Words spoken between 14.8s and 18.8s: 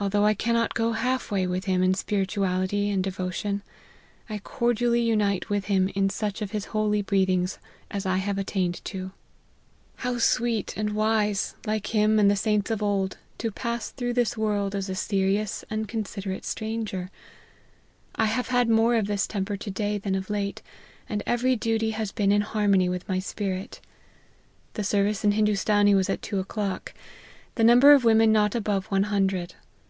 a serious and consider ate stranger. I have had